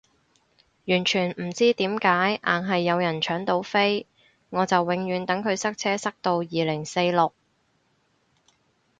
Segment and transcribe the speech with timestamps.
[0.85, 4.07] 完全唔知點解硬係有人搶到飛，
[4.49, 7.31] 我就永遠等佢塞車塞到二零四六